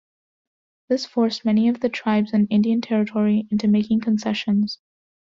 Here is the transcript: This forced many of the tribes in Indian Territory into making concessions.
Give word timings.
This 0.89 1.05
forced 1.05 1.45
many 1.45 1.69
of 1.69 1.79
the 1.81 1.87
tribes 1.89 2.33
in 2.33 2.47
Indian 2.47 2.81
Territory 2.81 3.47
into 3.51 3.67
making 3.67 3.99
concessions. 4.01 4.79